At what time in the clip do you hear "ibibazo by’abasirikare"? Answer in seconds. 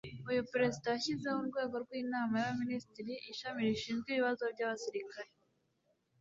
4.11-5.31